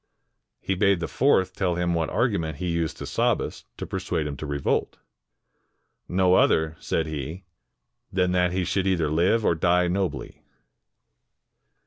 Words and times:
He 0.59 0.73
bade 0.73 0.99
the 0.99 1.07
fourth 1.07 1.53
tell 1.53 1.75
him 1.75 1.93
what 1.93 2.09
argument 2.09 2.57
he 2.57 2.65
used 2.71 2.97
89 2.97 2.97
INDIA 2.97 3.05
to 3.05 3.05
Sabbas 3.05 3.65
to 3.77 3.85
persuade 3.85 4.25
him 4.25 4.35
to 4.37 4.47
revolt. 4.47 4.97
"Xo 6.09 6.43
other," 6.43 6.75
said 6.79 7.05
he, 7.05 7.43
"than 8.11 8.31
that 8.31 8.51
he 8.51 8.65
should 8.65 8.87
either 8.87 9.09
Hve 9.09 9.43
or 9.43 9.53
die 9.53 9.87
nobly." 9.87 10.41